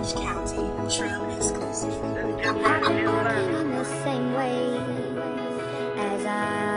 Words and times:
Orange 0.00 0.14
County, 0.14 0.96
Trail 0.96 1.36
exclusive. 1.36 1.92
I'm 2.42 3.70
the 3.70 3.84
same 4.02 4.32
way 4.32 4.78
as 5.98 6.24
I 6.24 6.69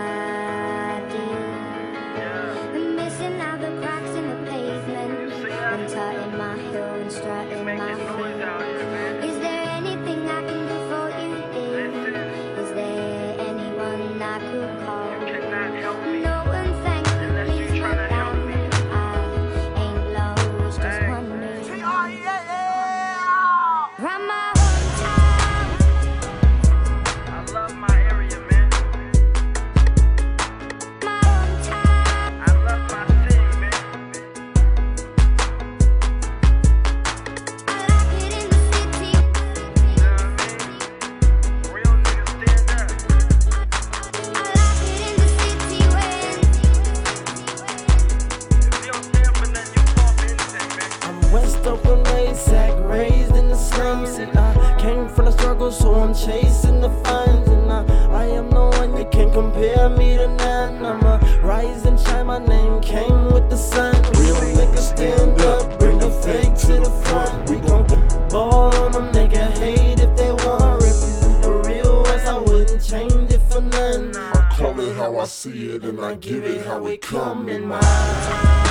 came 54.84 55.08
from 55.08 55.26
the 55.26 55.31
struggle, 55.31 55.72
so 55.72 55.95
I'm 55.95 56.14
chasing 56.14 56.81
the 56.81 56.89
funds, 57.06 57.48
and 57.50 57.72
I, 57.72 57.81
I 58.23 58.26
am 58.26 58.50
no 58.50 58.67
one 58.80 58.98
you 58.98 59.06
can't 59.06 59.31
compare 59.31 59.88
me 59.89 60.17
to 60.17 60.28
none. 60.28 60.86
I'm 60.86 61.02
a 61.06 61.16
rise 61.42 61.86
and 61.86 61.98
shine, 61.98 62.28
my 62.28 62.39
name 62.39 62.81
came 62.81 63.31
with 63.31 63.50
the 63.50 63.56
sun. 63.56 63.95
Real 64.20 64.36
niggas 64.58 64.88
stand 64.94 65.39
up, 65.39 65.80
bring 65.80 66.00
the 66.00 66.11
fake 66.26 66.56
to 66.67 66.73
the 66.86 66.94
front. 67.06 67.50
We 67.50 67.56
gon' 67.66 67.88
ball 68.28 68.76
on 68.84 68.92
them, 68.92 69.08
nigga 69.14 69.58
hate 69.58 70.02
if 70.02 70.17
they 70.17 70.31
want. 70.44 70.84
Represent 70.84 71.42
the 71.44 71.54
real 71.66 72.06
as 72.08 72.28
I 72.28 72.38
wouldn't 72.38 72.84
change 72.84 73.31
it 73.31 73.42
for 73.50 73.61
none. 73.61 74.14
I 74.17 74.54
call 74.58 74.78
it 74.81 74.94
how 74.98 75.17
I 75.17 75.26
see 75.26 75.76
it, 75.76 75.84
and 75.86 76.02
I 76.02 76.16
give 76.16 76.44
it 76.44 76.66
how 76.66 76.86
it 76.88 77.02
come 77.02 77.48
in 77.48 77.66
my 77.66 77.80
That's 77.80 78.62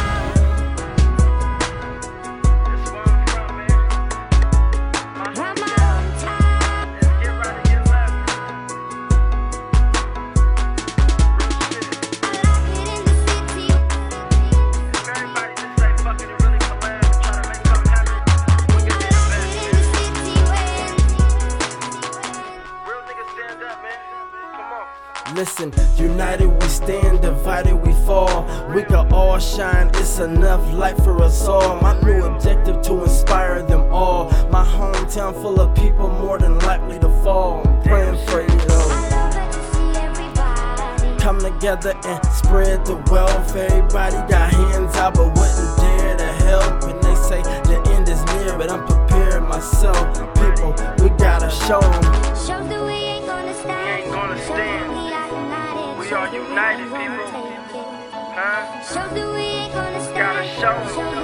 Listen, 25.34 25.72
united 25.96 26.46
we 26.46 26.68
stand, 26.68 27.22
divided 27.22 27.74
we 27.74 27.92
fall. 28.04 28.44
We 28.74 28.82
can 28.82 29.10
all 29.12 29.38
shine, 29.38 29.88
it's 29.94 30.18
enough 30.18 30.60
light 30.74 30.96
for 30.98 31.22
us 31.22 31.48
all. 31.48 31.80
My 31.80 31.98
new 32.02 32.22
objective 32.24 32.82
to 32.82 33.02
inspire 33.02 33.62
them 33.62 33.90
all. 33.90 34.30
My 34.50 34.62
hometown 34.62 35.32
full 35.32 35.58
of 35.58 35.74
people 35.74 36.08
more 36.08 36.38
than 36.38 36.58
likely 36.60 36.98
to 36.98 37.08
fall. 37.22 37.66
I'm 37.66 37.82
praying 37.82 38.26
for 38.26 38.42
you. 38.42 38.48
Come 41.18 41.38
together 41.40 41.94
and 42.04 42.26
spread 42.26 42.84
the 42.84 42.96
wealth. 43.10 43.56
Everybody 43.56 44.16
got 44.30 44.52
hands 44.52 44.94
out 44.96 45.14
but 45.14 45.28
wouldn't 45.28 45.76
dare 45.78 46.16
to 46.18 46.32
help. 46.44 46.82
And 46.84 47.02
they 47.02 47.14
say 47.14 47.42
the 47.42 47.80
end 47.94 48.06
is 48.08 48.22
near, 48.34 48.58
but 48.58 48.70
I'm 48.70 48.86
preparing 48.86 49.48
myself. 49.48 50.18
People, 50.34 50.74
we 51.02 51.08
gotta 51.16 51.48
show 51.48 51.80
'em. 51.80 52.21
United, 56.62 56.84
people. 56.84 57.42
Huh? 58.34 58.80
Shows 58.82 59.12
that 59.14 59.34
we 59.34 59.40
ain't 59.40 59.74
gonna 59.74 60.00
stand. 60.00 60.16
Gotta 60.16 60.86
show 60.86 61.21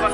Yeah. 0.00 0.08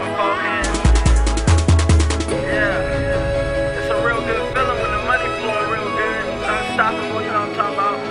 It's 3.79 3.87
a 3.87 4.03
real 4.03 4.19
good 4.19 4.43
feeling 4.51 4.79
when 4.83 4.91
the 4.91 4.99
money 5.07 5.31
flowing 5.39 5.71
real 5.71 5.87
good. 5.95 6.27
Unstoppable, 6.43 7.23
you 7.23 7.31
know 7.31 7.47
what 7.47 7.55
I'm 7.55 7.71
talking 7.71 7.79
about? 7.79 8.03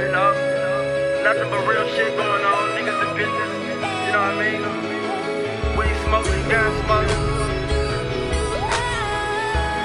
You 0.00 0.08
know? 0.16 0.32
Nothing 1.28 1.52
but 1.52 1.60
real 1.68 1.84
shit 1.92 2.16
going 2.16 2.40
on. 2.40 2.72
Niggas 2.72 3.04
and 3.04 3.12
bitches. 3.12 3.52
You 3.84 4.16
know 4.16 4.24
what 4.24 4.32
I 4.32 4.40
mean? 4.40 4.64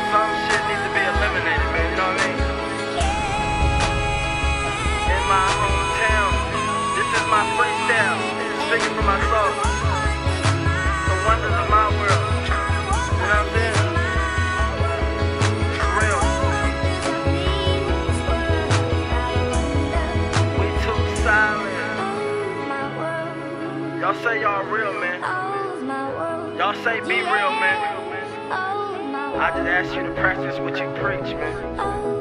Some 0.08 0.32
shit 0.48 0.64
needs 0.72 0.84
to 0.88 0.92
be 0.96 1.04
eliminated, 1.04 1.68
man. 1.76 1.84
You 1.84 2.00
know 2.00 2.08
what 2.08 2.16
I 2.16 2.32
mean? 2.32 2.40
In 5.04 5.24
my 5.28 5.52
hometown. 5.52 6.32
This 6.96 7.12
is 7.12 7.28
my 7.28 7.44
freestyle. 7.60 8.24
It's 8.40 8.72
speaking 8.72 8.96
from 8.96 9.04
my 9.04 9.20
soul. 9.28 9.67
Say 24.24 24.42
y'all 24.42 24.64
real, 24.66 24.94
man. 24.94 25.22
Y'all 26.58 26.74
say 26.84 27.00
be 27.02 27.22
real, 27.22 27.52
man. 27.62 27.98
I 29.40 29.52
just 29.52 29.68
ask 29.68 29.96
you 29.96 30.04
to 30.04 30.14
practice 30.14 30.60
what 30.60 30.78
you 30.80 30.90
preach, 31.00 31.36
man. 31.36 32.17